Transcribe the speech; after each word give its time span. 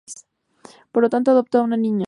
Por 0.91 1.07
tanto, 1.09 1.29
adopta 1.29 1.59
a 1.59 1.61
una 1.61 1.77
niña. 1.77 1.99